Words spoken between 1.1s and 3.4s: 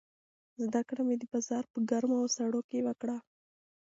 د بازار په ګرمو او سړو کې وکړه.